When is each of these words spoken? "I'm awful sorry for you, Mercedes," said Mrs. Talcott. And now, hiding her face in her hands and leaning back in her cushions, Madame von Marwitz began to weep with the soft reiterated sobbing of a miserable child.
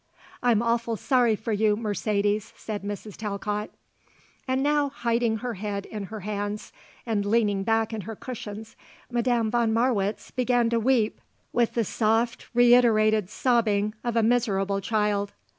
"I'm 0.41 0.63
awful 0.63 0.95
sorry 0.95 1.35
for 1.35 1.51
you, 1.53 1.75
Mercedes," 1.77 2.53
said 2.57 2.81
Mrs. 2.81 3.15
Talcott. 3.15 3.69
And 4.47 4.63
now, 4.63 4.89
hiding 4.89 5.37
her 5.45 5.53
face 5.53 5.83
in 5.91 6.05
her 6.05 6.21
hands 6.21 6.73
and 7.05 7.23
leaning 7.23 7.61
back 7.61 7.93
in 7.93 8.01
her 8.01 8.15
cushions, 8.15 8.75
Madame 9.11 9.51
von 9.51 9.71
Marwitz 9.71 10.31
began 10.31 10.71
to 10.71 10.79
weep 10.79 11.21
with 11.53 11.75
the 11.75 11.83
soft 11.83 12.47
reiterated 12.55 13.29
sobbing 13.29 13.93
of 14.03 14.15
a 14.15 14.23
miserable 14.23 14.81
child. 14.81 15.33